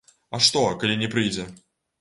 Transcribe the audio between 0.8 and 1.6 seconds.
калі не прыйдзе?